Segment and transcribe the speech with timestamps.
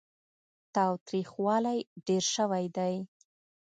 [0.75, 2.93] تاوتريخوالی ډېر شوی دی.